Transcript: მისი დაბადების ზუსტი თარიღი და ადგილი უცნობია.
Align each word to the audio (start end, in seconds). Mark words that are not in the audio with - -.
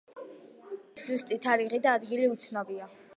მისი 0.21 0.37
დაბადების 0.37 1.03
ზუსტი 1.11 1.39
თარიღი 1.45 1.83
და 1.87 1.93
ადგილი 1.99 2.29
უცნობია. 2.33 2.89